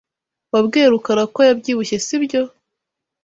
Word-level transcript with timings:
Wabwiye 0.53 0.85
Rukara 0.93 1.23
ko 1.33 1.39
yabyibushye, 1.47 1.97
sibyo? 2.05 2.41